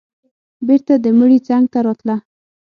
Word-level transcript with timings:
بېرته 0.67 0.93
د 1.03 1.05
مړي 1.17 1.39
څنگ 1.47 1.65
ته 1.73 1.79
راتله. 1.85 2.15